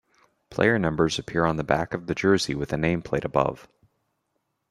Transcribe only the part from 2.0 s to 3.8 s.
the jersey with a nameplate above.